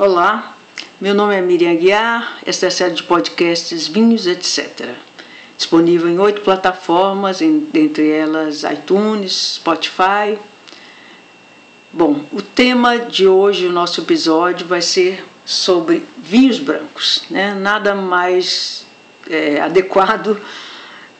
[0.00, 0.56] Olá,
[0.98, 4.94] meu nome é Miriam Guiar, esta é a série de podcasts Vinhos, etc.
[5.58, 10.38] Disponível em oito plataformas, entre elas iTunes, Spotify.
[11.92, 17.24] Bom, o tema de hoje, o nosso episódio, vai ser sobre vinhos brancos.
[17.28, 17.52] Né?
[17.52, 18.86] Nada mais
[19.28, 20.40] é, adequado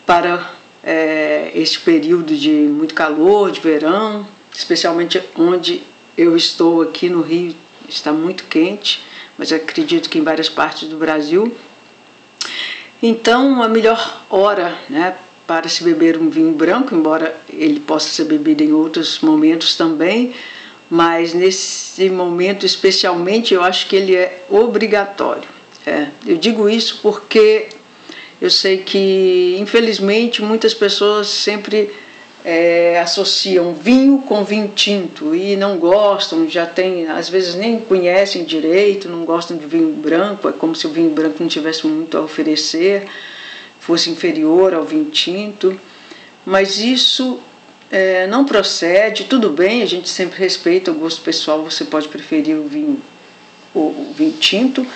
[0.06, 5.82] para é, este período de muito calor, de verão, especialmente onde
[6.16, 7.54] eu estou aqui no Rio
[7.88, 9.02] está muito quente,
[9.36, 11.54] mas acredito que em várias partes do Brasil.
[13.02, 15.16] Então, a melhor hora né,
[15.46, 20.34] para se beber um vinho branco, embora ele possa ser bebido em outros momentos também,
[20.88, 25.48] mas nesse momento especialmente eu acho que ele é obrigatório.
[25.86, 27.68] É, eu digo isso porque
[28.40, 31.90] eu sei que, infelizmente, muitas pessoas sempre
[32.44, 38.44] é, associam vinho com vinho tinto e não gostam, já tem, às vezes nem conhecem
[38.44, 42.16] direito, não gostam de vinho branco, é como se o vinho branco não tivesse muito
[42.16, 43.06] a oferecer,
[43.78, 45.78] fosse inferior ao vinho tinto,
[46.44, 47.40] mas isso
[47.90, 52.56] é, não procede, tudo bem, a gente sempre respeita o gosto pessoal, você pode preferir
[52.56, 53.02] o vinho,
[53.74, 54.86] o, o vinho tinto,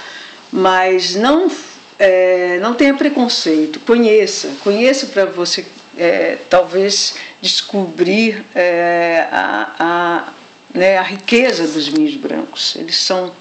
[0.51, 1.51] mas não,
[1.99, 7.15] é, não tenha preconceito, conheça, conheça para você é, talvez
[7.45, 10.33] descobrir é, a, a,
[10.73, 12.75] né, a riqueza dos vinhos brancos.
[12.75, 13.33] Eles são.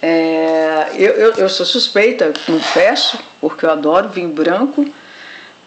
[0.00, 4.88] É, eu, eu, eu, sou suspeita, confesso, porque eu adoro vinho branco,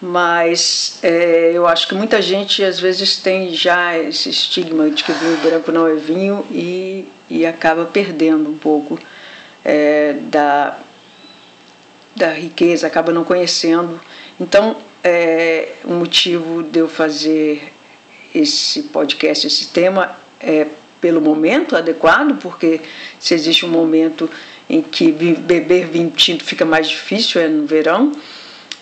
[0.02, 5.12] mas é, eu acho que muita gente às vezes tem já esse estigma de que
[5.12, 8.98] vinho branco não é vinho e, e acaba perdendo um pouco
[9.64, 10.80] é, da,
[12.16, 14.02] da riqueza, acaba não conhecendo.
[14.40, 17.72] Então, é, o motivo de eu fazer
[18.34, 20.68] esse podcast, esse tema, é
[21.02, 22.80] pelo momento adequado, porque
[23.20, 24.30] se existe um momento
[24.70, 28.14] em que beber vinho tinto fica mais difícil, é no verão,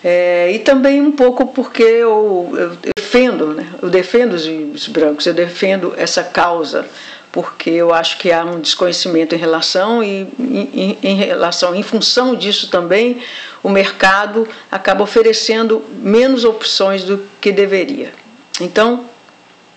[0.03, 3.67] é, e também um pouco porque eu, eu defendo, né?
[3.81, 6.85] eu defendo os vinhos brancos, eu defendo essa causa
[7.31, 12.36] porque eu acho que há um desconhecimento em relação e em, em, relação, em função
[12.36, 13.22] disso também,
[13.64, 18.14] o mercado acaba oferecendo menos opções do que deveria.
[18.59, 19.06] Então,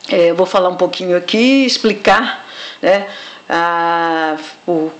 [0.08, 2.44] é, vou falar um pouquinho aqui, explicar,
[2.82, 3.06] né,
[3.48, 4.90] a, o,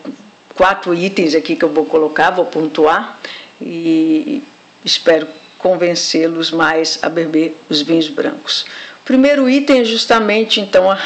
[0.55, 3.19] quatro itens aqui que eu vou colocar, vou pontuar
[3.61, 4.43] e
[4.85, 5.27] espero
[5.59, 8.65] convencê-los mais a beber os vinhos brancos.
[9.03, 10.99] O primeiro item é justamente então a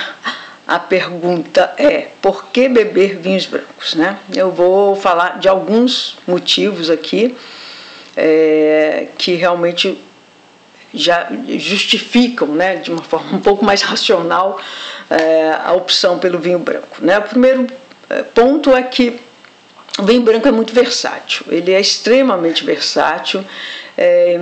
[0.68, 3.94] a pergunta é: por que beber vinhos brancos?
[3.94, 4.18] Né?
[4.34, 7.34] Eu vou falar de alguns motivos aqui
[8.14, 9.98] é, que realmente
[10.92, 11.28] já
[11.58, 14.60] justificam, né, de uma forma um pouco mais racional,
[15.10, 16.98] é, a opção pelo vinho branco.
[17.00, 17.18] Né?
[17.18, 17.66] O primeiro
[18.10, 19.20] é, ponto é que
[19.98, 23.44] o vinho branco é muito versátil, ele é extremamente versátil,
[23.96, 24.38] é,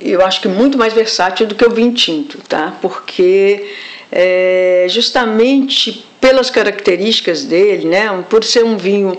[0.00, 2.74] e eu acho que muito mais versátil do que o vinho tinto, tá?
[2.80, 3.74] porque
[4.16, 9.18] é, justamente pelas características dele, né, por ser um vinho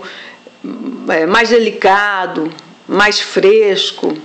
[1.08, 2.50] é, mais delicado,
[2.88, 4.16] mais fresco,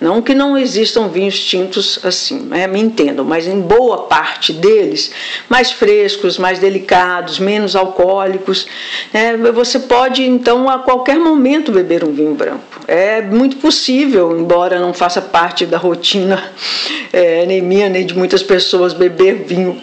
[0.00, 5.12] não que não existam vinhos tintos assim, né, me entendam, mas em boa parte deles,
[5.48, 8.66] mais frescos, mais delicados, menos alcoólicos.
[9.12, 12.64] Né, você pode, então, a qualquer momento beber um vinho branco.
[12.88, 16.52] É muito possível, embora não faça parte da rotina
[17.12, 19.80] é, nem minha, nem de muitas pessoas, beber vinho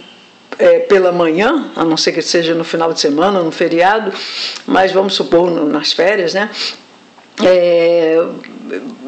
[0.59, 4.11] é, pela manhã, a não ser que seja no final de semana, no feriado,
[4.65, 6.49] mas vamos supor no, nas férias, né?
[7.41, 8.23] É,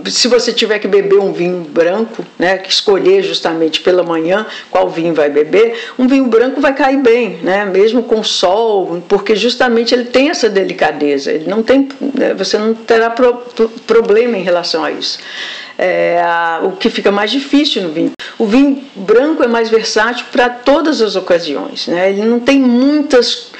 [0.06, 4.90] se você tiver que beber um vinho branco, né, que escolher justamente pela manhã qual
[4.90, 9.94] vinho vai beber, um vinho branco vai cair bem, né, mesmo com sol, porque justamente
[9.94, 13.36] ele tem essa delicadeza, ele não tem, né, você não terá pro,
[13.86, 15.20] problema em relação a isso.
[15.78, 16.22] É,
[16.64, 18.12] o que fica mais difícil no vinho.
[18.38, 23.52] O vinho branco é mais versátil para todas as ocasiões, né, ele não tem muitos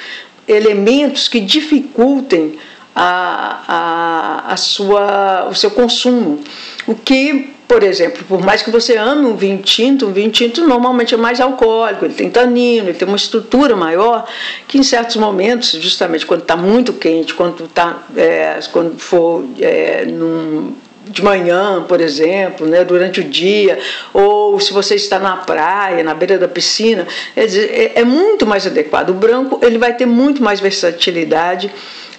[0.48, 2.58] elementos que dificultem
[2.94, 6.40] a, a, a sua, o seu consumo.
[6.86, 10.66] O que, por exemplo, por mais que você ame um vinho tinto, um vinho tinto
[10.66, 14.26] normalmente é mais alcoólico, ele tem tanino, ele tem uma estrutura maior,
[14.66, 20.06] que em certos momentos, justamente quando está muito quente, quando, tá, é, quando for é,
[20.06, 20.74] num,
[21.08, 23.78] de manhã, por exemplo, né, durante o dia,
[24.12, 28.44] ou se você está na praia, na beira da piscina, é, dizer, é, é muito
[28.44, 29.10] mais adequado.
[29.10, 31.70] O branco ele vai ter muito mais versatilidade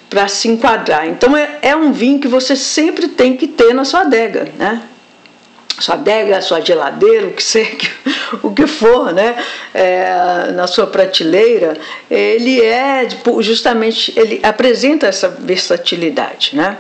[0.10, 1.06] para se enquadrar.
[1.06, 4.82] Então é, é um vinho que você sempre tem que ter na sua adega, né?
[5.80, 7.78] Sua adega, sua geladeira, o que, seja,
[8.42, 9.36] o que for, né,
[9.74, 11.78] é, na sua prateleira,
[12.10, 16.78] ele é tipo, justamente ele apresenta essa versatilidade, né?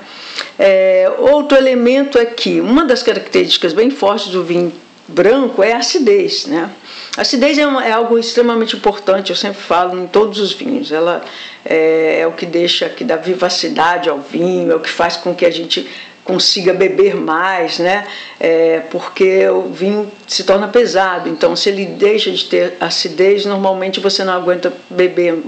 [0.58, 4.72] É, outro elemento é que uma das características bem fortes do vinho
[5.08, 6.70] branco é a acidez, né?
[7.16, 10.92] A acidez é, uma, é, algo extremamente importante, eu sempre falo em todos os vinhos.
[10.92, 11.24] Ela
[11.66, 15.34] é, é, o que deixa, que dá vivacidade ao vinho, é o que faz com
[15.34, 15.90] que a gente
[16.24, 18.06] consiga beber mais, né?
[18.38, 21.30] É, porque o vinho se torna pesado.
[21.30, 25.42] Então, se ele deixa de ter acidez, normalmente você não aguenta beber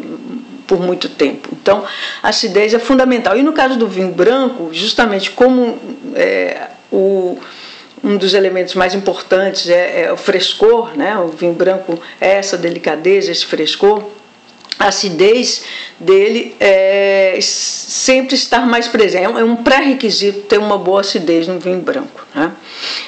[0.69, 1.49] por muito tempo.
[1.51, 1.83] Então,
[2.21, 3.35] a acidez é fundamental.
[3.35, 5.79] E no caso do vinho branco, justamente como
[6.15, 7.39] é, o
[8.01, 11.17] um dos elementos mais importantes é, é, o frescor, né?
[11.17, 14.03] O vinho branco é essa delicadeza, esse frescor.
[14.77, 15.65] A acidez
[15.99, 19.25] dele é sempre estar mais presente.
[19.25, 22.25] É um pré-requisito ter uma boa acidez no vinho branco.
[22.33, 22.53] Né?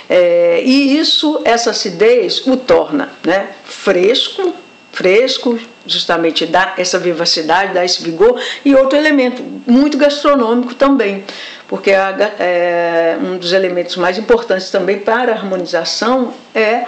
[0.09, 3.51] É, e isso, essa acidez, o torna né?
[3.63, 4.53] fresco,
[4.91, 8.39] fresco, justamente dá essa vivacidade, dá esse vigor.
[8.63, 11.23] E outro elemento, muito gastronômico também
[11.71, 16.83] porque a, é, um dos elementos mais importantes também para a harmonização é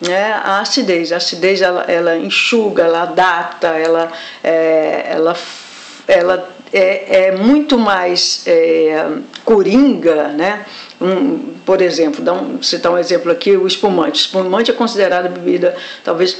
[0.00, 1.12] né, a acidez.
[1.12, 4.10] A acidez ela, ela enxuga, ela adapta, ela,
[4.42, 5.36] é, ela,
[6.08, 9.06] ela é, é, muito mais é,
[9.44, 10.64] coringa, né?
[11.00, 14.20] Um, por exemplo, dá um, citar um exemplo aqui, o espumante.
[14.20, 16.38] O espumante é considerado bebida, talvez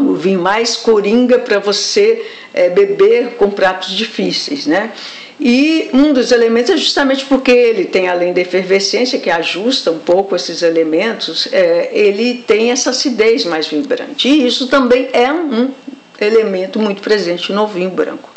[0.00, 4.92] o vinho mais coringa para você é, beber com pratos difíceis, né?
[5.38, 9.98] E um dos elementos é justamente porque ele tem, além da efervescência, que ajusta um
[9.98, 14.28] pouco esses elementos, é, ele tem essa acidez mais vibrante.
[14.28, 15.70] E isso também é um
[16.20, 18.28] elemento muito presente no vinho branco.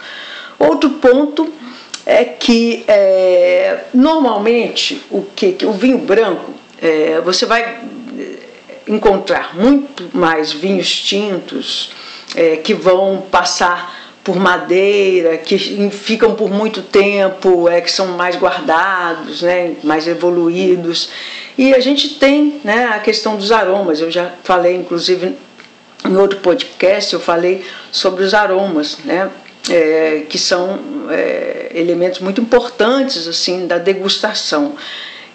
[0.57, 1.51] Outro ponto
[2.05, 6.53] é que, é, normalmente, o, que, o vinho branco,
[7.23, 7.79] você vai
[8.87, 11.91] encontrar muito mais vinhos tintos
[12.35, 15.57] é, que vão passar por madeira, que
[15.89, 21.09] ficam por muito tempo, é, que são mais guardados, né, mais evoluídos.
[21.57, 25.35] E a gente tem né, a questão dos aromas, eu já falei, inclusive,
[26.05, 29.29] em outro podcast, eu falei sobre os aromas, né,
[29.69, 34.75] é, que são é, elementos muito importantes assim da degustação.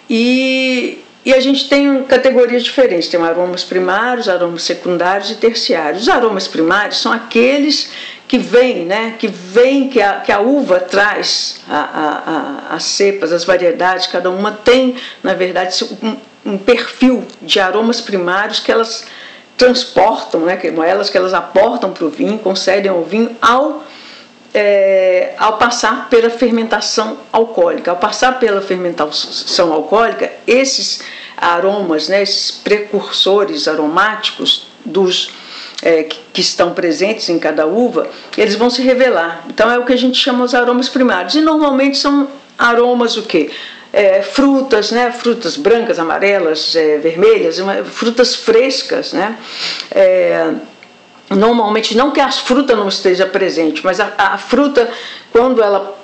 [0.09, 6.03] E, e a gente tem categorias diferentes, tem aromas primários, aromas secundários e terciários.
[6.03, 7.91] Os aromas primários são aqueles
[8.27, 12.83] que vem, né, que vem, que a, que a uva traz, a, a, a, as
[12.83, 16.15] cepas, as variedades, cada uma tem, na verdade, um,
[16.53, 19.05] um perfil de aromas primários que elas
[19.57, 23.83] transportam, né, que elas que elas aportam para o vinho, concedem ao vinho ao,
[24.53, 27.91] é, ao passar pela fermentação alcoólica.
[27.91, 31.01] Ao passar pela fermentação alcoólica, esses
[31.37, 35.31] aromas, né, esses precursores aromáticos dos
[35.81, 38.07] é, que, estão presentes em cada uva,
[38.37, 39.45] eles vão se revelar.
[39.47, 41.35] Então é o que a gente chama os aromas primários.
[41.35, 43.51] E normalmente são aromas o quê?
[43.91, 45.11] É, frutas, né?
[45.11, 49.35] frutas brancas, amarelas, é, vermelhas, frutas frescas, né?
[51.29, 54.89] Normalmente não que a fruta não esteja presente, mas a, a fruta
[55.31, 55.95] quando ela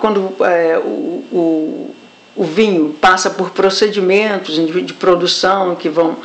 [0.00, 1.94] quando é, o, o,
[2.34, 6.16] o, vinho passa por procedimentos de, de produção que vão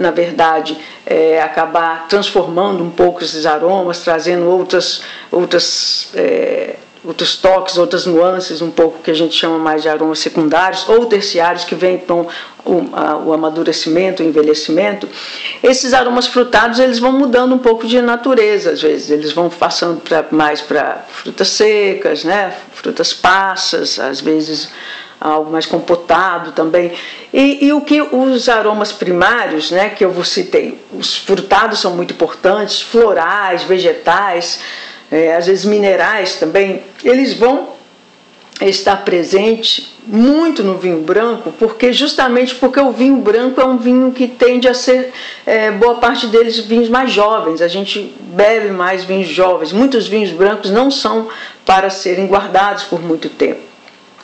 [0.00, 7.78] na verdade, é, acabar transformando um pouco esses aromas, trazendo outras, outras, é, outros toques,
[7.78, 11.74] outras nuances, um pouco que a gente chama mais de aromas secundários ou terciários, que
[11.74, 12.26] vêm com
[12.64, 15.08] o, a, o amadurecimento, o envelhecimento.
[15.62, 20.00] Esses aromas frutados eles vão mudando um pouco de natureza, às vezes, eles vão passando
[20.00, 24.70] pra, mais para frutas secas, né, frutas passas, às vezes
[25.20, 26.92] algo mais compotado também.
[27.32, 31.94] E, e, o que os aromas primários, né, que eu vos citei, os frutados são
[31.94, 34.60] muito importantes, florais, vegetais,
[35.10, 37.70] é, às vezes minerais também, eles vão
[38.60, 44.12] estar presente muito no vinho branco, porque justamente porque o vinho branco é um vinho
[44.12, 45.12] que tende a ser
[45.46, 47.62] é, boa parte deles vinhos mais jovens.
[47.62, 49.72] A gente bebe mais vinhos jovens.
[49.72, 51.28] Muitos vinhos brancos não são
[51.64, 53.60] para serem guardados por muito tempo.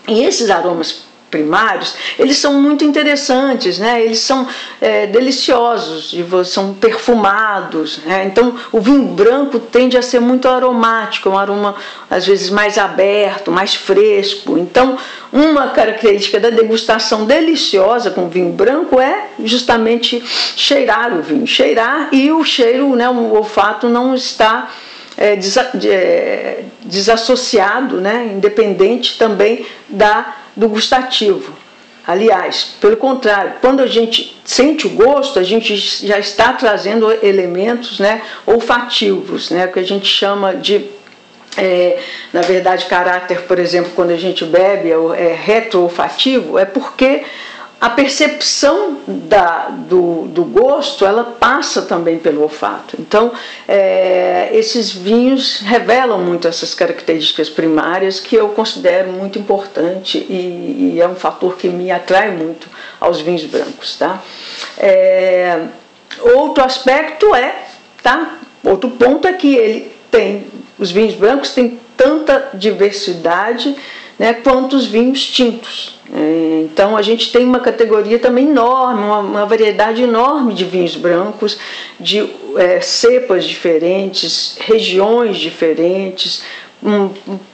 [0.06, 4.02] E esses aromas primários, eles são muito interessantes, né?
[4.02, 4.46] eles são
[4.80, 6.14] é, deliciosos,
[6.46, 7.98] são perfumados.
[8.04, 8.24] Né?
[8.24, 11.74] Então, o vinho branco tende a ser muito aromático, um aroma
[12.08, 14.56] às vezes mais aberto, mais fresco.
[14.56, 14.96] Então,
[15.32, 20.22] uma característica da degustação deliciosa com vinho branco é justamente
[20.56, 24.70] cheirar o vinho, cheirar e o cheiro, né, o olfato não está
[25.16, 25.38] é,
[25.84, 31.52] é, desassociado, né, independente também da, do gustativo.
[32.06, 37.98] Aliás, pelo contrário, quando a gente sente o gosto, a gente já está trazendo elementos
[37.98, 40.88] né, olfativos, né, que a gente chama de
[41.56, 41.98] é,
[42.32, 47.24] na verdade, caráter, por exemplo, quando a gente bebe é, é retroolfativo, é porque
[47.78, 52.96] a percepção da, do, do, gosto ela passa também pelo olfato.
[52.98, 53.32] Então,
[53.68, 61.00] é, esses vinhos revelam muito essas características primárias que eu considero muito importante e, e
[61.00, 62.66] é um fator que me atrai muito
[62.98, 63.96] aos vinhos brancos.
[63.96, 64.22] Tá?
[64.78, 65.66] É,
[66.34, 67.66] outro aspecto é,
[68.02, 68.38] tá?
[68.64, 70.46] outro ponto é que ele tem,
[70.78, 73.76] os vinhos brancos têm tanta diversidade
[74.18, 75.96] né, quanto os vinhos tintos.
[76.12, 80.94] É, então a gente tem uma categoria também enorme, uma, uma variedade enorme de vinhos
[80.94, 81.58] brancos,
[81.98, 86.42] de é, cepas diferentes, regiões diferentes,
[86.82, 87.10] um,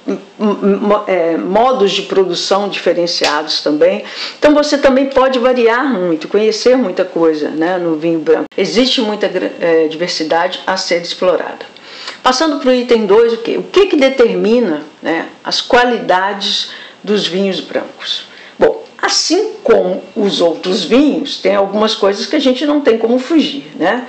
[0.06, 4.04] um, um, é, modos de produção diferenciados também.
[4.38, 8.46] Então você também pode variar muito, conhecer muita coisa né, no vinho branco.
[8.56, 11.71] Existe muita é, diversidade a ser explorada.
[12.22, 13.58] Passando para o item 2, o que?
[13.58, 16.70] O que, que determina né, as qualidades
[17.02, 18.26] dos vinhos brancos?
[18.58, 23.18] Bom, assim como os outros vinhos, tem algumas coisas que a gente não tem como
[23.18, 23.72] fugir.
[23.74, 24.06] Né?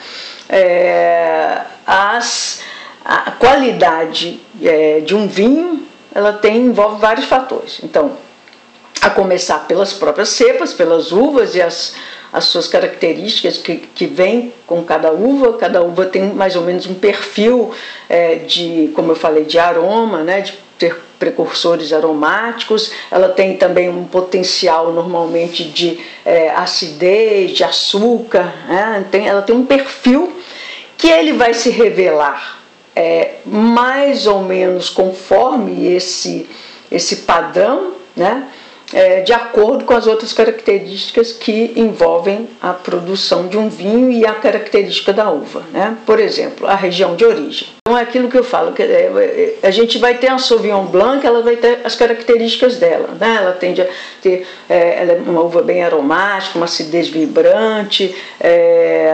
[0.47, 2.61] É, as,
[3.03, 7.79] a qualidade é, de um vinho ela tem, envolve vários fatores.
[7.83, 8.15] Então,
[9.01, 11.95] a começar pelas próprias cepas, pelas uvas e as
[12.33, 15.53] as suas características que, que vêm com cada uva.
[15.53, 17.71] Cada uva tem mais ou menos um perfil
[18.09, 22.91] é, de, como eu falei, de aroma, né, de ter precursores aromáticos.
[23.11, 28.51] Ela tem também um potencial normalmente de é, acidez, de açúcar.
[28.67, 30.35] Né, tem, ela tem um perfil
[30.97, 32.63] que ele vai se revelar
[32.95, 36.49] é, mais ou menos conforme esse,
[36.91, 38.47] esse padrão, né?
[38.93, 44.25] É, de acordo com as outras características que envolvem a produção de um vinho e
[44.25, 45.63] a característica da uva.
[45.71, 45.97] Né?
[46.05, 47.69] Por exemplo, a região de origem.
[47.85, 50.85] Então é aquilo que eu falo, que é, é, a gente vai ter a Sauvignon
[50.85, 53.09] Blanc, ela vai ter as características dela.
[53.19, 53.35] Né?
[53.41, 53.87] Ela tende a
[54.21, 59.11] ter é, ela é uma uva bem aromática, uma acidez vibrante, é,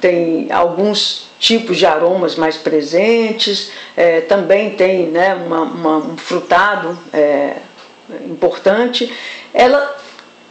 [0.00, 6.98] tem alguns tipos de aromas mais presentes, é, também tem né, uma, uma, um frutado
[8.24, 9.12] importante,
[9.52, 9.96] ela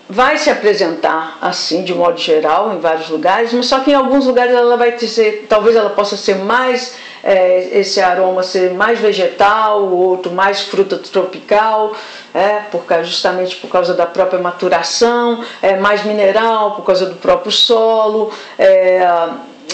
[0.10, 4.26] vai se apresentar assim de modo geral em vários lugares, mas só que em alguns
[4.26, 9.82] lugares ela vai ser, talvez ela possa ser mais é, esse aroma ser mais vegetal,
[9.84, 11.94] o outro mais fruta tropical,
[12.34, 17.16] é, por causa, justamente por causa da própria maturação, é, mais mineral por causa do
[17.16, 18.32] próprio solo.
[18.58, 19.06] É,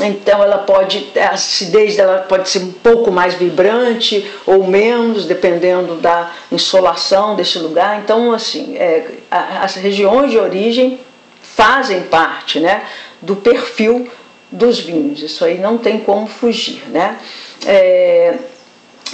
[0.01, 5.95] então ela pode, a acidez dela pode ser um pouco mais vibrante ou menos, dependendo
[5.95, 8.01] da insolação desse lugar.
[8.03, 10.99] Então, assim, é, as regiões de origem
[11.41, 12.83] fazem parte né,
[13.21, 14.09] do perfil
[14.51, 15.21] dos vinhos.
[15.21, 16.83] Isso aí não tem como fugir.
[16.89, 17.19] Né?
[17.65, 18.35] É,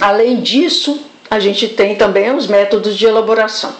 [0.00, 3.74] além disso, a gente tem também os métodos de elaboração.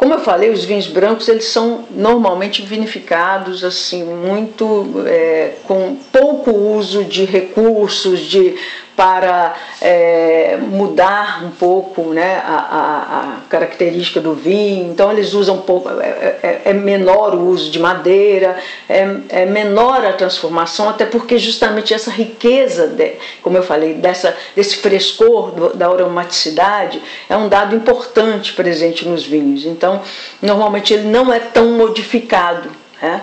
[0.00, 6.52] Como eu falei, os vinhos brancos eles são normalmente vinificados assim muito é, com pouco
[6.52, 8.56] uso de recursos, de
[8.96, 14.90] para é, mudar um pouco né, a, a, a, característica do vinho.
[14.90, 19.46] Então eles usam um pouco, é, é, é menor o uso de madeira, é, é,
[19.46, 25.52] menor a transformação, até porque justamente essa riqueza, de, como eu falei, dessa, desse frescor
[25.52, 29.64] do, da aromaticidade é um dado importante presente nos vinhos.
[29.64, 30.02] Então
[30.42, 32.70] normalmente ele não é tão modificado.
[33.00, 33.22] Né?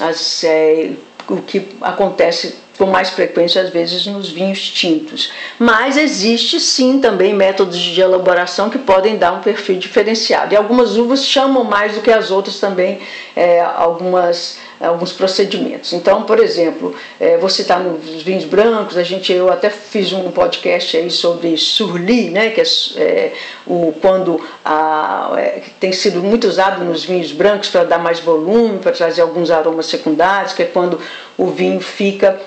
[0.00, 0.90] As, é,
[1.28, 5.32] o que acontece com mais frequência às vezes nos vinhos tintos.
[5.58, 10.54] Mas existe sim também métodos de elaboração que podem dar um perfil diferenciado.
[10.54, 13.00] E algumas uvas chamam mais do que as outras também
[13.34, 15.92] é, algumas alguns procedimentos.
[15.92, 20.30] Então, por exemplo, é, vou citar nos vinhos brancos, a gente eu até fiz um
[20.30, 22.64] podcast aí sobre surli, né, que é,
[22.96, 23.32] é
[23.66, 28.78] o quando a, é, tem sido muito usado nos vinhos brancos para dar mais volume,
[28.78, 31.00] para trazer alguns aromas secundários, que é quando
[31.38, 32.38] o vinho fica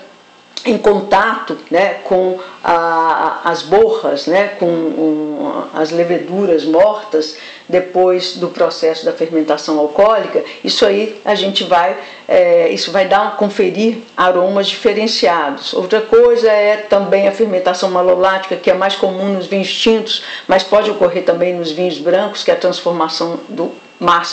[0.64, 7.38] em contato né, com a, as borras, né, com um, as leveduras mortas
[7.68, 11.96] depois do processo da fermentação alcoólica, isso aí a gente vai,
[12.28, 15.72] é, isso vai dar conferir aromas diferenciados.
[15.72, 20.62] Outra coisa é também a fermentação malolática, que é mais comum nos vinhos tintos, mas
[20.62, 23.72] pode ocorrer também nos vinhos brancos, que é a transformação do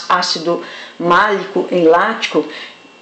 [0.08, 0.62] ácido
[0.98, 2.44] málico em lático,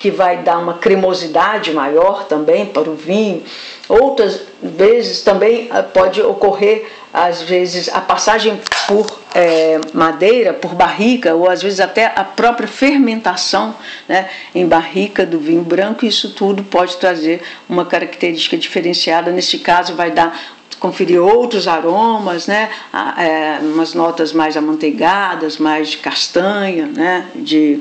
[0.06, 3.42] que vai dar uma cremosidade maior também para o vinho.
[3.88, 11.34] Outras vezes também ah, pode ocorrer, às vezes, a passagem por é, madeira, por barrica,
[11.34, 13.75] ou às vezes até a própria fermentação
[14.08, 19.32] né, em barrica do vinho branco, isso tudo pode trazer uma característica diferenciada.
[19.32, 20.38] Nesse caso, vai dar
[20.78, 22.70] conferir outros aromas, né?
[23.18, 27.26] É, umas notas mais amanteigadas, mais de castanha, né?
[27.34, 27.80] De,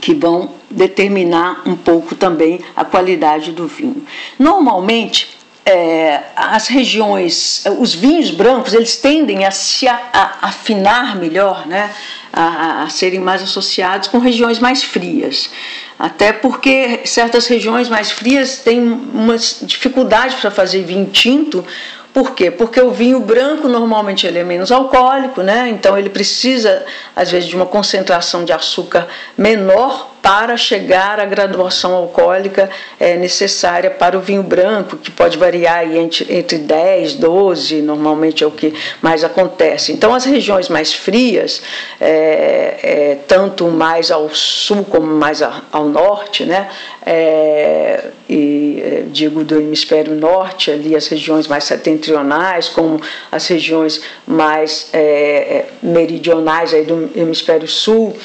[0.00, 4.04] que vão determinar um pouco também a qualidade do vinho.
[4.38, 11.66] Normalmente, é, as regiões, os vinhos brancos, eles tendem a se a, a afinar melhor,
[11.66, 11.90] né?
[12.32, 15.50] A, a, serem mais associados com regiões mais frias.
[15.98, 21.64] Até porque certas regiões mais frias têm umas dificuldades para fazer vinho tinto,
[22.12, 22.50] por quê?
[22.50, 25.68] Porque o vinho branco normalmente ele é menos alcoólico, né?
[25.68, 31.94] Então ele precisa às vezes de uma concentração de açúcar menor para chegar à graduação
[31.94, 38.44] alcoólica é, necessária para o vinho branco, que pode variar entre, entre 10, 12, normalmente
[38.44, 39.92] é o que mais acontece.
[39.92, 41.62] Então, as regiões mais frias,
[42.00, 46.68] é, é, tanto mais ao sul como mais ao norte, né,
[47.04, 54.02] é, e é, digo do hemisfério norte, ali as regiões mais setentrionais, como as regiões
[54.26, 58.16] mais é, meridionais aí do hemisfério sul,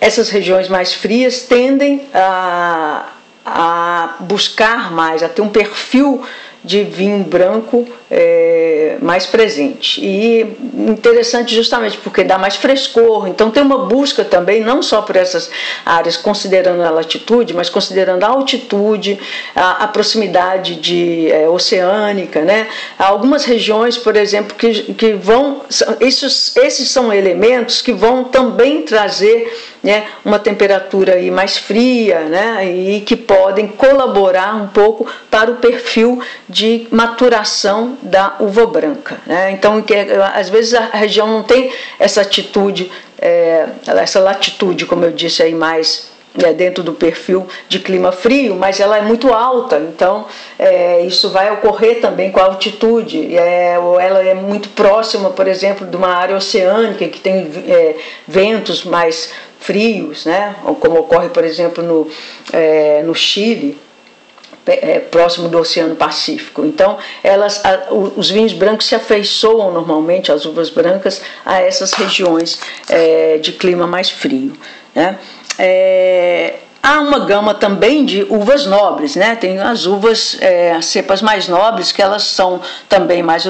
[0.00, 3.12] essas regiões mais frias tendem a,
[3.44, 6.22] a buscar mais, a ter um perfil
[6.64, 10.00] de vinho branco é, mais presente.
[10.04, 10.40] E
[10.74, 15.50] interessante justamente porque dá mais frescor, então tem uma busca também, não só por essas
[15.84, 19.18] áreas, considerando a latitude, mas considerando a altitude,
[19.54, 22.68] a, a proximidade de é, oceânica, né?
[22.98, 25.62] Algumas regiões, por exemplo, que, que vão.
[26.00, 32.70] Esses, esses são elementos que vão também trazer né, uma temperatura aí mais fria né,
[32.70, 39.18] e que podem colaborar um pouco para o perfil de maturação da uva branca.
[39.26, 39.52] Né?
[39.52, 39.94] Então, que,
[40.34, 42.90] às vezes a região não tem essa atitude,
[43.20, 46.10] é, essa latitude, como eu disse aí, mais
[46.42, 50.26] é, dentro do perfil de clima frio, mas ela é muito alta, então
[50.58, 53.36] é, isso vai ocorrer também com a altitude.
[53.36, 57.96] É, ou ela é muito próxima, por exemplo, de uma área oceânica que tem é,
[58.26, 60.54] ventos mais frios, né?
[60.80, 62.08] como ocorre, por exemplo, no,
[62.52, 63.78] é, no Chile,
[64.72, 66.64] é, próximo do Oceano Pacífico.
[66.64, 72.58] Então, elas, a, os vinhos brancos se afeiçoam normalmente, as uvas brancas, a essas regiões
[72.88, 74.52] é, de clima mais frio.
[74.94, 75.18] Né?
[75.58, 79.34] É, há uma gama também de uvas nobres, né?
[79.36, 83.44] Tem as uvas, é, as cepas mais nobres, que elas são também mais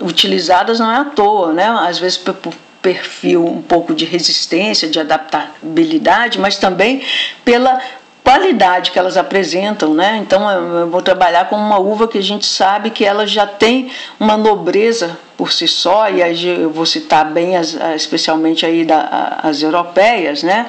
[0.00, 1.66] utilizadas, não é à toa, né?
[1.86, 2.34] Às vezes por
[2.80, 7.02] perfil um pouco de resistência, de adaptabilidade, mas também
[7.44, 7.80] pela
[8.28, 10.18] qualidade que elas apresentam, né?
[10.18, 13.90] Então eu vou trabalhar com uma uva que a gente sabe que ela já tem
[14.20, 19.38] uma nobreza por si só e aí eu vou citar bem as, especialmente aí da,
[19.42, 20.68] as europeias, né?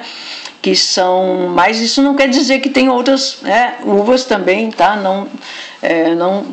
[0.62, 4.94] Que são, mas isso não quer dizer que tem outras né, uvas também, tá?
[4.94, 5.26] Não,
[5.80, 6.44] é, não,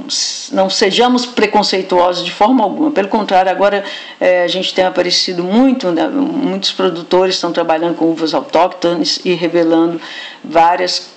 [0.53, 2.91] não sejamos preconceituosos de forma alguma.
[2.91, 3.83] Pelo contrário, agora
[4.19, 9.33] é, a gente tem aparecido muito, né, muitos produtores estão trabalhando com uvas autóctones e
[9.33, 9.99] revelando
[10.41, 11.09] várias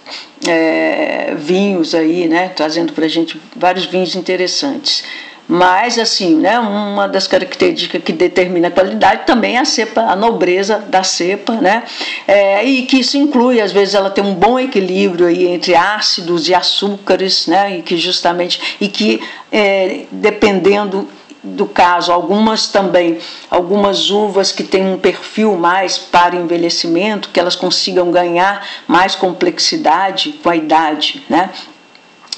[0.48, 2.48] é, vinhos aí, né?
[2.48, 5.05] Trazendo para a gente vários vinhos interessantes.
[5.52, 10.14] Mas, assim, né, uma das características que determina a qualidade também é a cepa, a
[10.14, 11.82] nobreza da cepa, né?
[12.28, 16.48] É, e que isso inclui, às vezes, ela tem um bom equilíbrio aí entre ácidos
[16.48, 17.78] e açúcares, né?
[17.78, 21.08] E que justamente, e que é, dependendo
[21.42, 23.18] do caso, algumas também,
[23.50, 30.38] algumas uvas que têm um perfil mais para envelhecimento, que elas consigam ganhar mais complexidade
[30.44, 31.50] com a idade, né?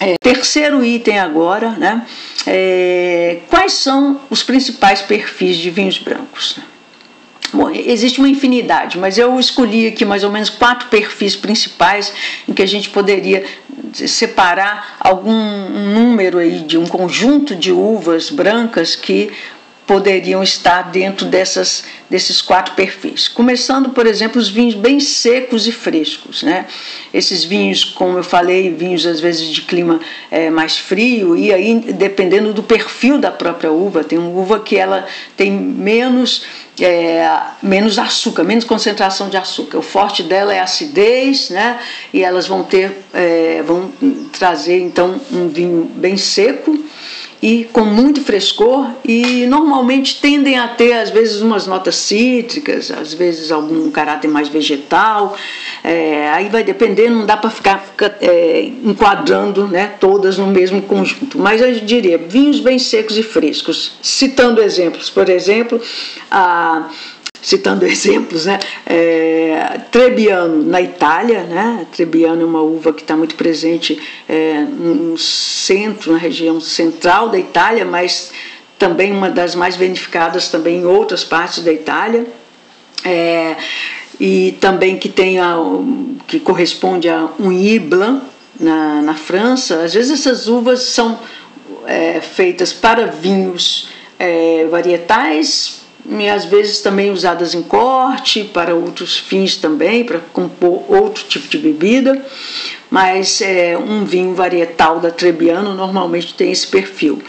[0.03, 2.05] É, terceiro item agora, né?
[2.45, 6.59] É, quais são os principais perfis de vinhos brancos?
[7.53, 12.13] Bom, existe uma infinidade, mas eu escolhi aqui mais ou menos quatro perfis principais
[12.49, 13.45] em que a gente poderia
[13.93, 19.31] separar algum número aí de um conjunto de uvas brancas que
[19.87, 23.27] poderiam estar dentro dessas, desses quatro perfis.
[23.27, 26.43] Começando, por exemplo, os vinhos bem secos e frescos.
[26.43, 26.67] Né?
[27.13, 31.75] Esses vinhos, como eu falei, vinhos às vezes de clima é, mais frio, e aí
[31.95, 36.45] dependendo do perfil da própria uva, tem uma uva que ela tem menos,
[36.81, 37.29] é,
[37.61, 39.79] menos açúcar, menos concentração de açúcar.
[39.79, 41.81] O forte dela é a acidez, né?
[42.13, 43.93] e elas vão ter, é, vão
[44.33, 46.79] trazer então um vinho bem seco
[47.43, 53.13] e com muito frescor e normalmente tendem a ter às vezes umas notas cítricas, às
[53.13, 55.37] vezes algum caráter mais vegetal.
[55.83, 60.83] É, aí vai depender, não dá para ficar, ficar é, enquadrando né, todas no mesmo
[60.83, 61.37] conjunto.
[61.37, 63.95] Mas eu diria vinhos bem secos e frescos.
[64.01, 65.81] Citando exemplos, por exemplo,
[66.31, 66.89] a
[67.43, 68.59] citando exemplos, né?
[68.87, 71.87] É, Trebbiano na Itália, né?
[71.93, 77.39] Trebbiano é uma uva que está muito presente é, no centro, na região central da
[77.39, 78.31] Itália, mas
[78.79, 82.27] também uma das mais vinificadas também em outras partes da Itália.
[83.05, 83.57] É,
[84.21, 85.57] e também que tem a,
[86.29, 87.51] que corresponde a um
[87.81, 88.25] Blanc
[88.59, 89.83] na, na França.
[89.83, 91.19] Às vezes essas uvas são
[91.87, 99.17] é, feitas para vinhos é, varietais, e às vezes também usadas em corte, para outros
[99.17, 102.25] fins também, para compor outro tipo de bebida,
[102.91, 107.23] mas é, um vinho varietal da Trebbiano normalmente tem esse perfil.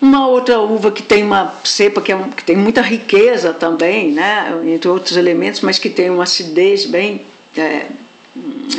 [0.00, 4.60] Uma outra uva que tem uma cepa que, é, que tem muita riqueza também, né,
[4.66, 7.22] entre outros elementos, mas que tem uma acidez bem
[7.56, 7.86] é,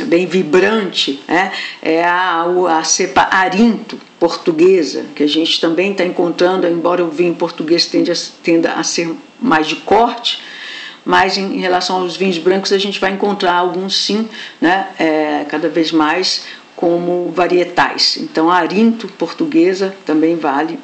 [0.06, 1.52] bem vibrante, né?
[1.82, 2.44] é a,
[2.78, 8.12] a cepa Arinto portuguesa, que a gente também está encontrando, embora o vinho português tenda
[8.12, 10.40] a, tenda a ser mais de corte,
[11.04, 14.28] mas em, em, relação aos vinhos brancos a gente vai encontrar alguns sim,
[14.60, 14.90] né?
[14.96, 16.44] É, cada vez mais
[16.76, 18.16] como varietais.
[18.16, 20.78] Então a Arinto portuguesa também vale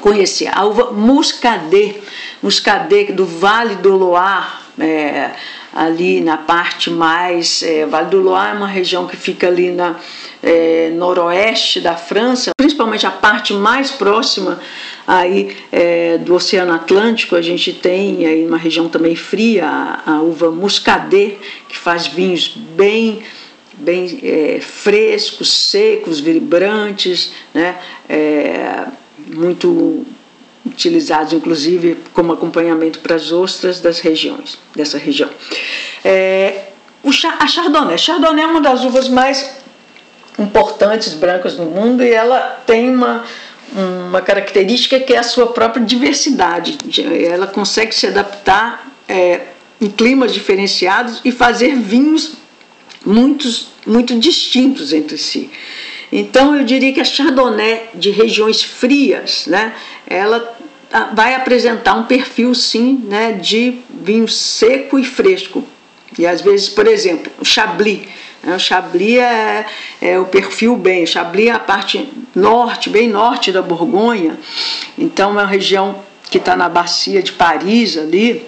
[0.00, 0.50] conhecer.
[0.52, 2.02] A uva Muscadet,
[2.42, 5.30] Muscadet do Vale do Loire, é,
[5.76, 7.62] ali na parte mais.
[7.62, 9.96] É, vale do Loire é uma região que fica ali na
[10.42, 14.58] é, noroeste da França, principalmente a parte mais próxima
[15.06, 17.36] aí é, do Oceano Atlântico.
[17.36, 22.48] A gente tem aí uma região também fria, a, a uva Muscadet, que faz vinhos
[22.48, 23.22] bem
[23.78, 27.76] bem é, frescos, secos, vibrantes, né?
[28.08, 28.86] É,
[29.34, 30.06] muito
[30.66, 35.30] utilizados inclusive como acompanhamento para as ostras das regiões, dessa região.
[36.04, 36.66] É,
[37.02, 37.98] o, a Chardonnay.
[37.98, 39.56] Chardonnay é uma das uvas mais
[40.38, 43.24] importantes brancas do mundo e ela tem uma,
[43.72, 46.76] uma característica que é a sua própria diversidade.
[47.24, 49.40] Ela consegue se adaptar é,
[49.80, 52.34] em climas diferenciados e fazer vinhos
[53.04, 55.50] muitos, muito distintos entre si.
[56.10, 59.74] Então eu diria que a Chardonnay de regiões frias, né,
[60.06, 60.55] ela
[61.14, 65.64] vai apresentar um perfil sim né, de vinho seco e fresco.
[66.18, 68.02] E às vezes, por exemplo, o Chablis.
[68.42, 69.66] Né, o Chablis é,
[70.00, 74.38] é, o perfil bem, o Chablis é a parte norte, bem norte da Borgonha,
[74.96, 78.44] então é uma região que está na bacia de Paris ali.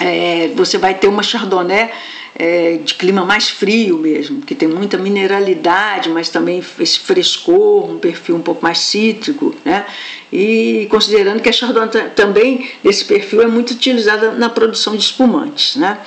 [0.00, 1.90] É, você vai ter uma Chardonnay
[2.34, 7.98] é, de clima mais frio mesmo, que tem muita mineralidade, mas também esse frescor, um
[7.98, 9.84] perfil um pouco mais cítrico, né?
[10.32, 15.76] E considerando que a Chardonnay também desse perfil é muito utilizada na produção de espumantes,
[15.76, 15.98] né?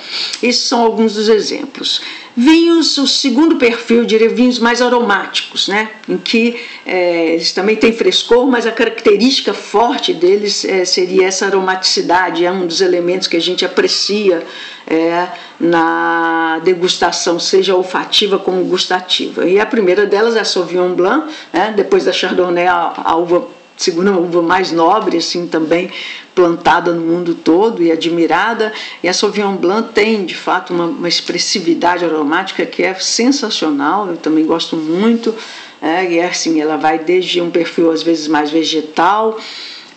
[0.42, 2.00] Esses são alguns dos exemplos.
[2.36, 5.90] Vinhos, o segundo perfil, eu diria vinhos mais aromáticos, né?
[6.08, 11.46] em que é, eles também têm frescor, mas a característica forte deles é, seria essa
[11.46, 14.42] aromaticidade, é um dos elementos que a gente aprecia
[14.86, 19.46] é, na degustação, seja olfativa como gustativa.
[19.46, 21.72] E a primeira delas é a Sauvignon Blanc, né?
[21.76, 25.90] depois da Chardonnay, a, a uva segunda uva mais nobre assim também
[26.34, 31.08] plantada no mundo todo e admirada e a Sauvignon Blanc tem de fato uma, uma
[31.08, 35.34] expressividade aromática que é sensacional eu também gosto muito
[35.82, 39.38] é, e é assim ela vai desde um perfil às vezes mais vegetal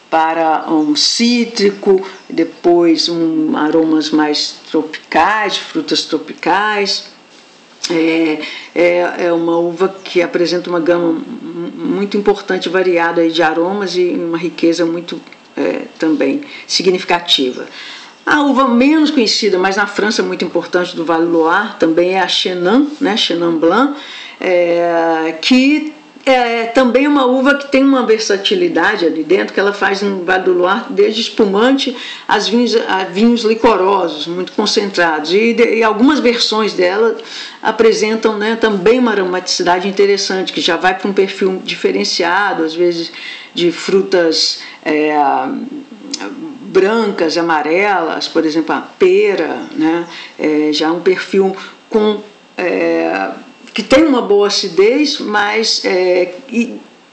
[0.10, 7.18] para um cítrico depois um aromas mais tropicais frutas tropicais
[7.90, 8.40] é,
[8.76, 11.22] é, é, uma uva que apresenta uma gama
[11.76, 15.22] muito importante, variada de aromas e uma riqueza muito
[15.56, 17.66] é, também significativa.
[18.26, 22.28] A uva menos conhecida, mas na França muito importante do Vale Loire, também é a
[22.28, 23.98] Chenin, né, Chenin Blanc,
[24.40, 25.94] é, que
[26.30, 30.44] é também uma uva que tem uma versatilidade ali dentro, que ela faz no Vale
[30.44, 31.96] do Loire desde espumante
[32.28, 35.32] a vinhos, a vinhos licorosos, muito concentrados.
[35.32, 37.18] E, e, algumas versões dela
[37.62, 43.12] apresentam né, também uma aromaticidade interessante, que já vai para um perfil diferenciado, às vezes
[43.54, 45.16] de frutas é,
[46.62, 50.06] brancas, amarelas, por exemplo, a pera, né,
[50.38, 51.56] é, já um perfil
[51.90, 52.22] com.
[52.58, 53.30] É,
[53.78, 56.34] que tem uma boa acidez, mas é,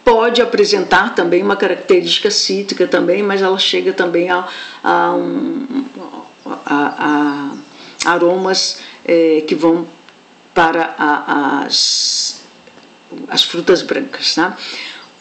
[0.03, 4.49] pode apresentar também uma característica cítrica também, mas ela chega também a,
[4.83, 5.85] a, um,
[6.65, 7.53] a,
[8.07, 9.87] a aromas é, que vão
[10.55, 10.95] para
[11.67, 12.41] as,
[13.29, 14.35] as frutas brancas.
[14.35, 14.57] Né?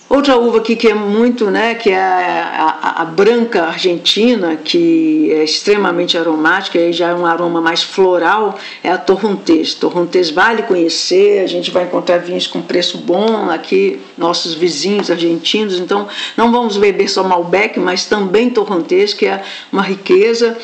[0.10, 5.32] Outra uva aqui que é muito, né, que é a, a, a, branca argentina, que
[5.32, 9.74] é extremamente aromática, aí já é um aroma mais floral, é a Torrontés.
[9.74, 15.80] Torrontés vale conhecer, a gente vai encontrar vinhos com preço bom aqui, nossos vizinhos argentinos,
[15.80, 20.56] então não vamos beber só Malbec, mas também Torrontés, que é uma riqueza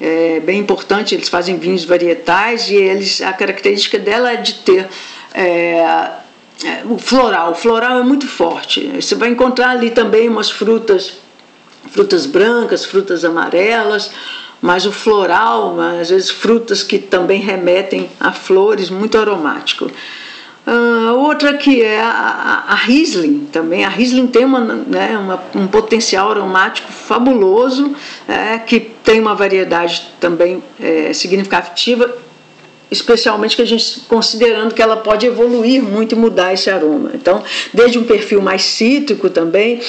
[0.00, 4.88] é, bem importante, eles fazem vinhos varietais e eles, a característica dela é de ter...
[5.34, 6.23] É,
[6.84, 7.52] o floral.
[7.52, 8.90] O floral é muito forte.
[9.00, 11.18] Você vai encontrar ali também umas frutas,
[11.90, 14.10] frutas brancas, frutas amarelas,
[14.60, 19.90] mas o floral, às vezes frutas que também remetem a flores, muito aromático.
[20.66, 23.84] Uh, outra que é a, a, Riesling também.
[23.84, 27.94] A Riesling tem uma, né, uma, um potencial aromático fabuloso,
[28.26, 32.10] é, que tem uma variedade também é, significativa
[32.90, 37.10] especialmente que a gente considerando que ela pode evoluir muito e mudar esse aroma.
[37.14, 37.42] Então,
[37.72, 39.80] desde um perfil mais cítrico também,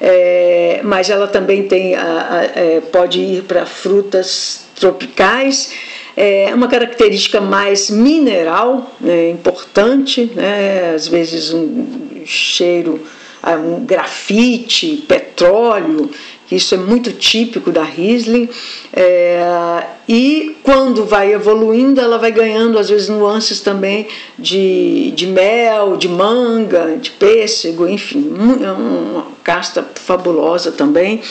[0.00, 5.72] é, mas ela também tem a, a, é, pode ir para frutas tropicais.
[6.16, 13.04] É uma característica mais mineral, né, importante, né, às vezes um cheiro,
[13.52, 16.10] um grafite, petróleo,
[16.50, 18.48] isso é muito típico da Riesling.
[18.92, 24.06] É, e quando vai evoluindo, ela vai ganhando, às vezes, nuances também
[24.38, 31.22] de, de mel, de manga, de pêssego, enfim, é uma casta fabulosa também.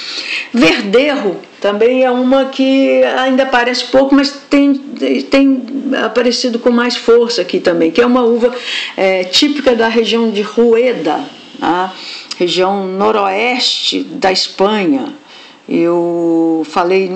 [0.51, 4.73] Verderro também é uma que ainda parece pouco, mas tem,
[5.29, 5.63] tem
[6.03, 8.53] aparecido com mais força aqui também, que é uma uva
[8.97, 11.42] é, típica da região de Rueda.
[11.63, 11.93] Tá?
[12.37, 15.13] região noroeste da Espanha.
[15.69, 17.09] Eu falei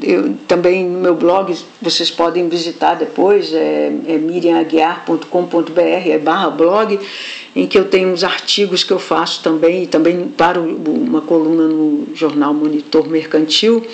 [0.00, 7.00] eu, também no meu blog, vocês podem visitar depois, é, é miriamaguiar.com.br, é barra blog,
[7.56, 11.66] em que eu tenho uns artigos que eu faço também, e também para uma coluna
[11.66, 13.84] no jornal Monitor Mercantil.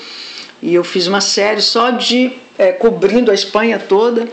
[0.61, 4.29] E eu fiz uma série só de é, cobrindo a Espanha toda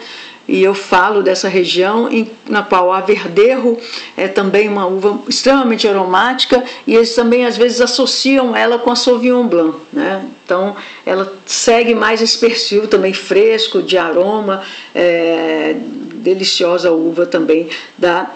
[0.48, 3.78] e eu falo dessa região em, na qual a verdejo
[4.18, 8.96] é também uma uva extremamente aromática e eles também às vezes associam ela com a
[8.96, 10.26] Sauvignon Blanc, né?
[10.44, 10.76] Então
[11.06, 14.62] ela segue mais esse perfil também fresco de aroma,
[14.94, 15.78] é,
[16.16, 18.30] deliciosa uva também da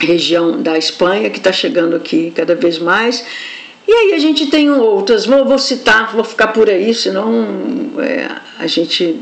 [0.00, 3.24] região da Espanha que está chegando aqui cada vez mais.
[3.86, 7.46] E aí a gente tem outras, vou, vou citar, vou ficar por aí, senão
[7.98, 9.20] é, a gente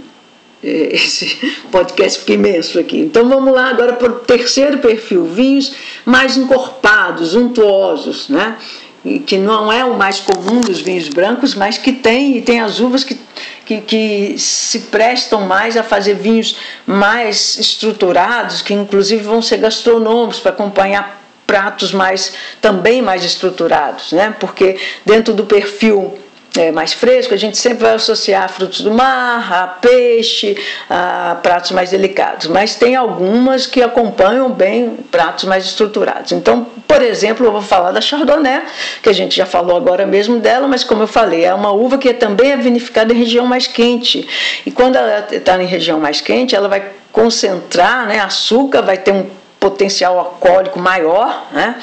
[0.65, 1.37] esse
[1.71, 2.99] podcast fica imenso aqui.
[2.99, 5.75] Então vamos lá agora para o terceiro perfil, vinhos
[6.05, 8.57] mais encorpados, untuosos, né?
[9.05, 12.61] E que não é o mais comum dos vinhos brancos, mas que tem, e tem
[12.61, 13.19] as uvas que,
[13.67, 20.41] que, que se prestam mais a fazer vinhos mais estruturados, que inclusive vão ser gastronômicos
[20.41, 24.35] para acompanhar pratos mais também mais estruturados, né?
[24.41, 26.19] Porque dentro do perfil
[26.57, 30.57] é, mais fresco, a gente sempre vai associar frutos do mar, a peixe,
[30.89, 36.33] a pratos mais delicados, mas tem algumas que acompanham bem pratos mais estruturados.
[36.33, 38.63] Então, por exemplo, eu vou falar da Chardonnay,
[39.03, 41.99] que a gente já falou agora mesmo dela, mas como eu falei, é uma uva
[41.99, 44.27] que também é vinificada em região mais quente.
[44.65, 49.13] E quando ela está em região mais quente, ela vai concentrar né, açúcar, vai ter
[49.13, 49.27] um
[49.59, 51.77] potencial alcoólico maior, né?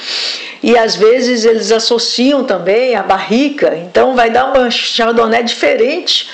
[0.62, 6.28] E às vezes eles associam também a barrica, então vai dar uma chardonnay diferente,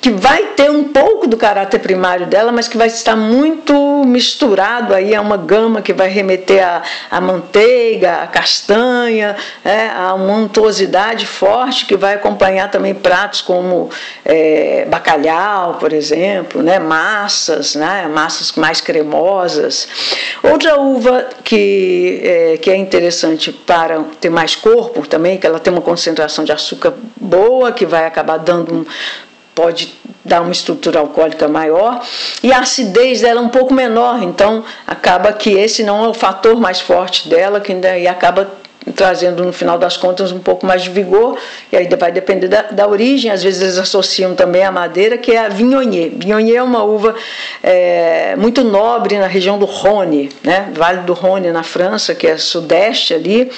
[0.00, 4.94] que vai ter um pouco do caráter primário dela, mas que vai estar muito misturado
[4.94, 10.48] aí a uma gama que vai remeter a, a manteiga, a castanha, é, a uma
[11.26, 13.90] forte que vai acompanhar também pratos como
[14.24, 19.88] é, bacalhau, por exemplo, né, massas, né, massas mais cremosas.
[20.42, 25.72] Outra uva que é, que é interessante para ter mais corpo também, que ela tem
[25.72, 28.86] uma concentração de açúcar boa, que vai acabar dando um,
[29.54, 32.00] pode dar uma estrutura alcoólica maior.
[32.42, 36.14] E a acidez dela é um pouco menor, então acaba que esse não é o
[36.14, 38.59] fator mais forte dela, que ainda e acaba
[38.94, 41.38] trazendo no final das contas um pouco mais de vigor,
[41.70, 45.32] e aí vai depender da, da origem, às vezes eles associam também a madeira, que
[45.32, 46.10] é a Vignonier.
[46.10, 47.14] Vignonier é uma uva
[47.62, 50.70] é, muito nobre na região do Rhône, né?
[50.74, 53.50] Vale do Rhône na França, que é sudeste ali,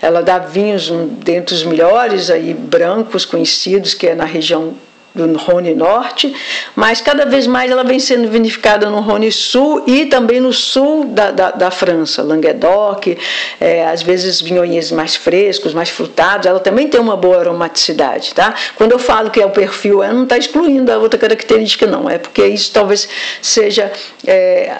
[0.00, 4.74] ela dá vinhos dentre os melhores aí brancos conhecidos, que é na região
[5.14, 6.34] do Rhône Norte,
[6.74, 11.04] mas cada vez mais ela vem sendo vinificada no Rhône Sul e também no sul
[11.06, 13.18] da, da, da França, Languedoc,
[13.60, 18.54] é, às vezes vinhões mais frescos, mais frutados, ela também tem uma boa aromaticidade, tá?
[18.76, 22.08] Quando eu falo que é o perfil, ela não está excluindo a outra característica não,
[22.08, 23.08] é porque isso talvez
[23.42, 23.92] seja,
[24.26, 24.72] é,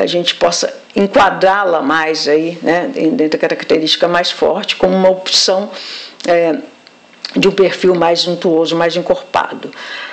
[0.00, 5.70] a gente possa enquadrá-la mais aí, né, dentro da característica mais forte, como uma opção
[6.26, 6.56] é,
[7.36, 9.70] de um perfil mais untuoso, mais encorpado.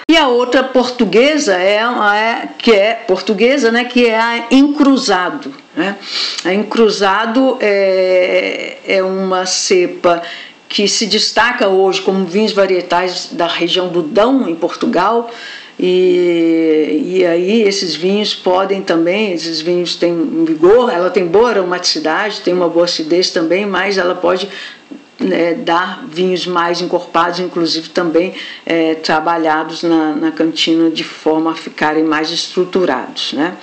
[0.10, 5.54] E a outra portuguesa é, é que é portuguesa, né, que é a encruzado.
[5.76, 5.96] Né?
[6.46, 10.22] A encruzado é, é uma cepa
[10.70, 15.30] que se destaca hoje como vinhos varietais da região do Dão, em Portugal.
[15.80, 22.42] E, e aí esses vinhos podem também, esses vinhos têm vigor, ela tem boa aromaticidade,
[22.42, 24.50] tem uma boa acidez também, mas ela pode
[25.20, 28.34] né, dar vinhos mais encorpados, inclusive também
[28.66, 33.34] é, trabalhados na, na cantina de forma a ficarem mais estruturados.
[33.34, 33.58] Né?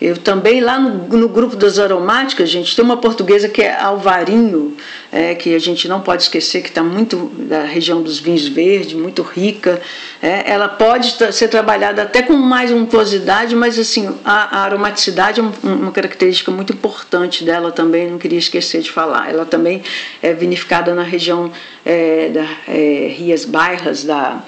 [0.00, 4.74] Eu também, lá no, no, grupo das aromáticas, gente, tem uma portuguesa que é Alvarinho,
[5.12, 8.94] é, que a gente não pode esquecer, que está muito da região dos vinhos verdes,
[8.94, 9.78] muito rica.
[10.22, 15.42] É, ela pode ser trabalhada até com mais untuosidade, mas assim, a, a aromaticidade é
[15.42, 19.30] um, uma característica muito importante dela também, não queria esquecer de falar.
[19.30, 19.82] Ela também
[20.22, 21.52] é vinificada na região
[21.84, 24.42] é, da é, Rias Bairras da,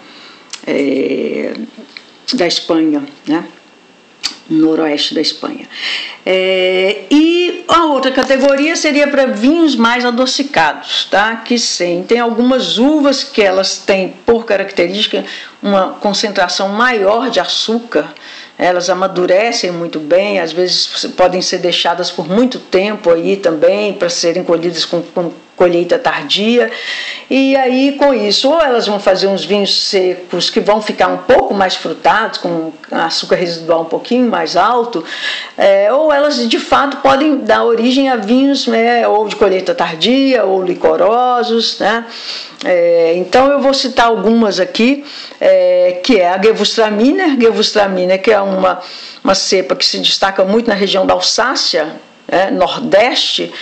[0.67, 1.53] é,
[2.33, 3.45] da Espanha, né?
[4.49, 5.69] Noroeste da Espanha.
[6.25, 11.37] É, e a outra categoria seria para vinhos mais adocicados, tá?
[11.37, 15.25] que sim, tem algumas uvas que elas têm por característica
[15.63, 18.13] uma concentração maior de açúcar,
[18.59, 24.09] elas amadurecem muito bem, às vezes podem ser deixadas por muito tempo aí também para
[24.09, 26.71] serem colhidas com, com colheita tardia.
[27.31, 31.19] E aí, com isso, ou elas vão fazer uns vinhos secos que vão ficar um
[31.19, 35.05] pouco mais frutados, com açúcar residual um pouquinho mais alto,
[35.57, 40.45] é, ou elas de fato podem dar origem a vinhos né, ou de colheita tardia
[40.45, 41.79] ou licorosos.
[41.79, 42.05] Né?
[42.65, 45.05] É, então eu vou citar algumas aqui,
[45.41, 48.81] é, que é a Gewürztraminer, Gewürztraminer que é uma,
[49.23, 51.97] uma cepa que se destaca muito na região da Alsácia,
[52.29, 53.53] é, nordeste,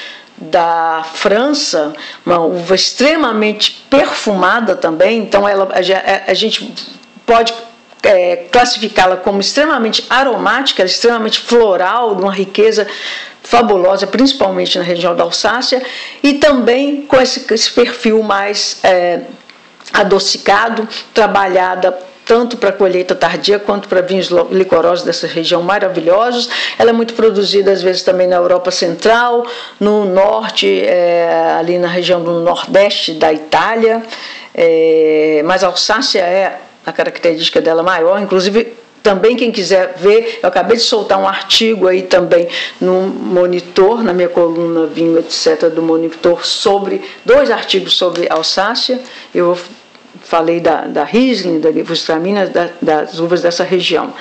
[0.41, 1.93] da França,
[2.25, 5.69] uma uva extremamente perfumada também, então ela,
[6.27, 6.73] a, gente
[7.27, 7.53] pode
[8.03, 12.87] é, classificá-la como extremamente aromática, extremamente floral, de uma riqueza
[13.43, 15.83] fabulosa, principalmente na região da Alsácia,
[16.23, 19.21] e também com esse, esse perfil mais é,
[19.93, 21.99] adocicado, trabalhada
[22.31, 26.49] tanto para colheita tardia quanto para vinhos licorosos dessa região maravilhosos.
[26.79, 29.45] Ela é muito produzida às vezes também na Europa Central,
[29.81, 34.01] no norte, é, ali na região do nordeste da Itália.
[34.55, 40.49] É, mas a Alsácia é a característica dela maior, inclusive também quem quiser ver, eu
[40.49, 42.47] acabei de soltar um artigo aí também
[42.81, 49.01] no Monitor, na minha coluna Vinho, etc., do Monitor, sobre dois artigos sobre Alsácia.
[49.35, 49.65] Eu vou
[50.23, 54.13] falei da, da Riesling, da Gewürztraminer, da, das uvas dessa região.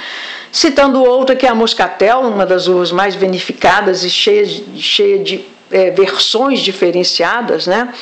[0.52, 5.45] Citando outra que é a Moscatel, uma das uvas mais beneficiadas e cheia, cheia de
[5.71, 7.93] é, versões diferenciadas, né?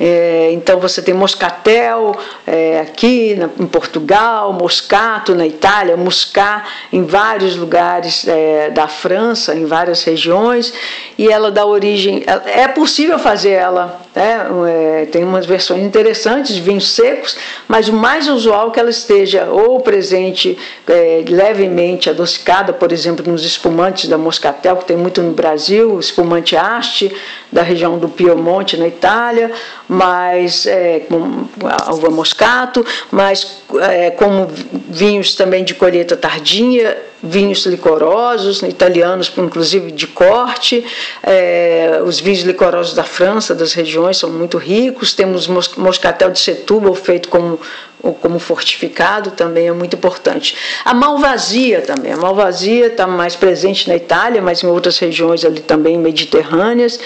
[0.00, 2.16] É, então você tem Moscatel
[2.46, 9.54] é, aqui na, em Portugal, Moscato na Itália, Muscat em vários lugares é, da França,
[9.54, 10.72] em várias regiões,
[11.16, 12.24] e ela dá origem.
[12.46, 14.46] É possível fazer ela, né?
[14.68, 18.90] É, tem umas versões interessantes de vinhos secos, mas o mais usual é que ela
[18.90, 25.20] esteja ou presente é, levemente adocicada, por exemplo, nos espumantes da Moscatel, que tem muito
[25.20, 27.14] no Brasil, espumante haste
[27.50, 29.50] da região do Piemonte, na Itália,
[29.88, 34.48] mas é, com a uva moscato, mas é, como
[34.88, 40.84] vinhos também de colheita tardia, vinhos licorosos, italianos inclusive de corte,
[41.22, 46.94] é, os vinhos licorosos da França, das regiões, são muito ricos, temos moscatel de Setúbal
[46.94, 47.58] feito como
[48.04, 50.56] ou como fortificado também é muito importante.
[50.84, 55.60] A malvasia também, a malvasia está mais presente na Itália, mas em outras regiões ali
[55.60, 57.00] também mediterrâneas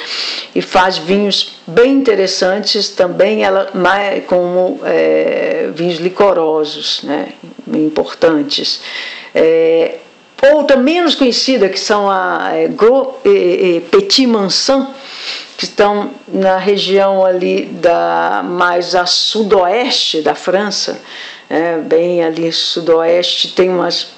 [0.52, 3.70] e faz vinhos bem interessantes também, ela
[4.26, 7.28] como é, vinhos licorosos, né,
[7.72, 8.80] importantes.
[9.32, 9.98] É,
[10.52, 14.88] outra menos conhecida que são a é, Gros e, e Petit Mansan,
[15.58, 21.00] que estão na região ali da mais a sudoeste da França,
[21.50, 24.12] é, bem ali sudoeste, tem umas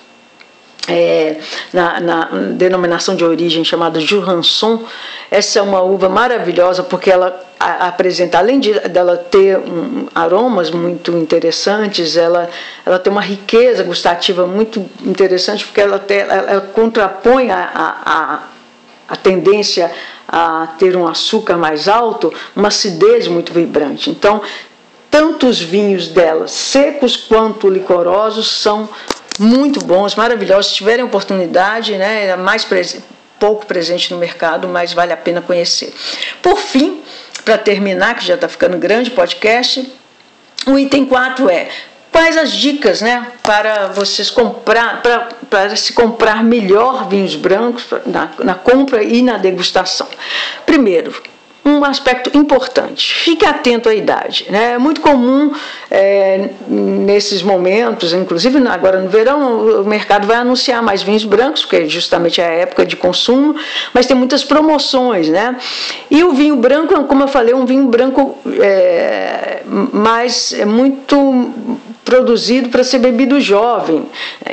[0.87, 1.38] é,
[1.72, 4.85] na, na, denominação de origem chamada Jurançon.
[5.31, 10.70] Essa é uma uva maravilhosa porque ela a, apresenta, além de dela ter um, aromas
[10.70, 12.50] muito interessantes, ela,
[12.85, 18.43] ela tem uma riqueza gustativa muito interessante porque ela, ela, ela contrapõe a, a,
[19.09, 19.91] a tendência
[20.33, 24.11] a ter um açúcar mais alto, uma acidez muito vibrante.
[24.11, 24.41] Então,
[25.11, 28.89] tanto os vinhos dela, secos quanto licorosos, são
[29.41, 30.70] muito bons, maravilhosos.
[30.70, 32.64] Se tiverem oportunidade, né, mais
[33.41, 35.93] pouco presente no mercado, mas vale a pena conhecer.
[36.41, 37.03] Por fim,
[37.45, 39.93] para terminar, que já está ficando grande podcast,
[40.64, 41.68] o item 4 é
[42.11, 48.30] quais as dicas né, para vocês comprar, para, para se comprar melhor vinhos brancos na,
[48.42, 50.08] na compra e na degustação.
[50.66, 51.14] Primeiro,
[51.64, 53.14] um aspecto importante.
[53.14, 54.46] Fique atento à idade.
[54.48, 54.72] Né?
[54.72, 55.52] É muito comum
[55.90, 61.88] é, nesses momentos, inclusive agora no verão, o mercado vai anunciar mais vinhos brancos, porque
[61.88, 63.54] justamente é a época de consumo,
[63.92, 65.28] mas tem muitas promoções.
[65.28, 65.56] Né?
[66.11, 71.50] E o vinho branco, como eu falei, é um vinho branco é, mais é muito
[72.04, 74.06] produzido para ser bebido jovem.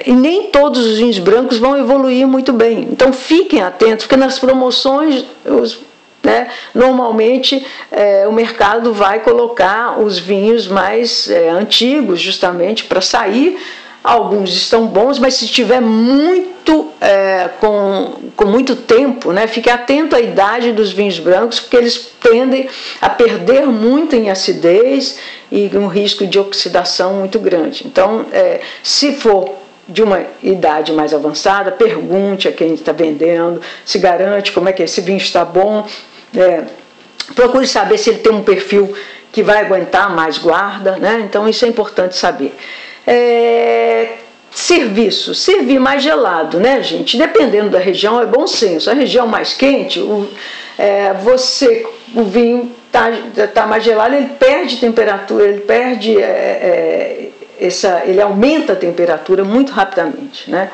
[0.05, 2.87] E nem todos os vinhos brancos vão evoluir muito bem.
[2.91, 5.79] Então fiquem atentos, porque nas promoções os
[6.24, 6.49] né?
[6.74, 13.57] Normalmente é, o mercado vai colocar os vinhos mais é, antigos, justamente para sair.
[14.03, 20.15] Alguns estão bons, mas se tiver muito é, com, com muito tempo, né, fique atento
[20.15, 22.70] à idade dos vinhos brancos, porque eles tendem
[23.01, 25.20] a perder muito em acidez
[25.51, 27.86] e um risco de oxidação muito grande.
[27.86, 29.55] Então, é, se for
[29.88, 34.83] de uma idade mais avançada, pergunte a quem está vendendo, se garante como é que
[34.83, 35.85] esse vinho está bom,
[36.35, 36.63] é,
[37.33, 38.93] procure saber se ele tem um perfil
[39.31, 41.21] que vai aguentar mais guarda, né?
[41.23, 42.55] Então isso é importante saber.
[43.05, 44.13] É,
[44.51, 47.17] serviço, servir mais gelado, né, gente?
[47.17, 48.89] Dependendo da região, é bom senso.
[48.89, 50.27] A região mais quente, o,
[50.77, 51.85] é, você,
[52.15, 53.09] o vinho tá,
[53.53, 57.29] tá mais gelado, ele perde temperatura, ele perde é, é,
[57.59, 60.71] essa, ele aumenta a temperatura muito rapidamente, né?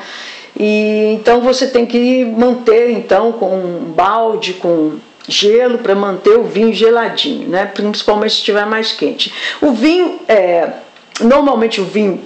[0.58, 6.44] E então você tem que manter então com um balde, com gelo para manter o
[6.44, 7.66] vinho geladinho, né?
[7.66, 9.32] principalmente se estiver mais quente.
[9.60, 10.68] O vinho, é,
[11.20, 12.20] normalmente o vinho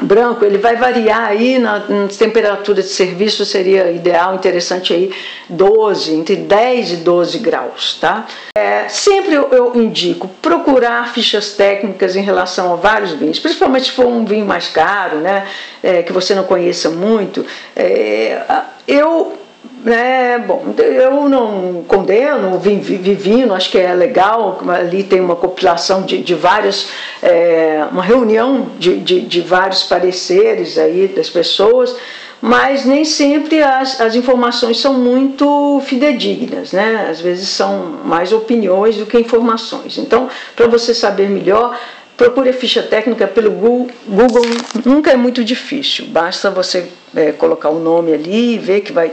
[0.00, 5.12] branco, ele vai variar aí na, na temperatura de serviço, seria ideal, interessante aí
[5.48, 8.26] 12, entre 10 e 12 graus, tá?
[8.56, 13.92] É, sempre eu, eu, indico procurar fichas técnicas em relação a vários vinhos, principalmente se
[13.92, 15.46] for um vinho mais caro, né,
[15.82, 18.42] é, que você não conheça muito, é,
[18.86, 19.41] eu
[19.86, 26.18] é, bom, eu não condeno Vivino, acho que é legal, ali tem uma compilação de,
[26.18, 26.88] de várias,
[27.20, 31.96] é, uma reunião de, de, de, vários pareceres aí das pessoas,
[32.40, 37.08] mas nem sempre as, as informações são muito fidedignas, né?
[37.10, 39.98] Às vezes são mais opiniões do que informações.
[39.98, 41.76] Então, para você saber melhor,
[42.16, 44.44] Procure a ficha técnica pelo Google,
[44.84, 49.10] nunca é muito difícil, basta você é, colocar o nome ali e ver que vai,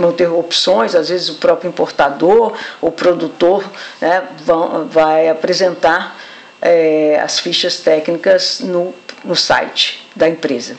[0.00, 3.64] vão ter opções, às vezes o próprio importador ou produtor
[4.00, 6.16] né, vão, vai apresentar
[6.62, 8.94] é, as fichas técnicas no,
[9.24, 10.76] no site da empresa.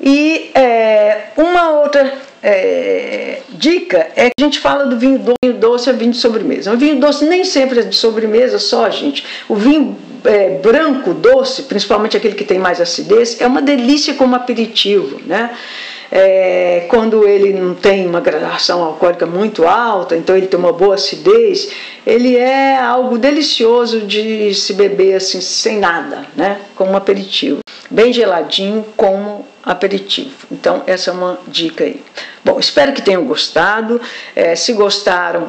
[0.00, 5.58] E é, uma outra é, dica é que a gente fala do vinho doce, vinho
[5.58, 6.72] doce é vinho de sobremesa.
[6.72, 9.24] O vinho doce nem sempre é de sobremesa só, gente.
[9.48, 14.34] O vinho é, branco, doce, principalmente aquele que tem mais acidez, é uma delícia como
[14.34, 15.50] aperitivo, né?
[16.12, 20.96] É, quando ele não tem uma gradação alcoólica muito alta, então ele tem uma boa
[20.96, 21.70] acidez,
[22.04, 26.60] ele é algo delicioso de se beber assim sem nada, né?
[26.74, 30.46] Como aperitivo, bem geladinho como aperitivo.
[30.50, 32.02] Então essa é uma dica aí.
[32.44, 34.00] Bom, espero que tenham gostado.
[34.34, 35.48] É, se gostaram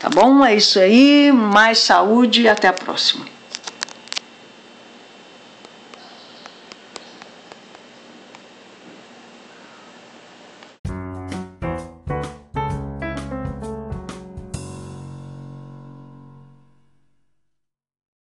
[0.00, 0.44] Tá bom?
[0.44, 1.32] É isso aí.
[1.32, 3.33] Mais saúde e até a próxima.